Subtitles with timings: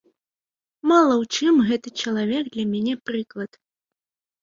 [0.91, 3.51] Мала ў чым гэты чалавек для мяне прыклад.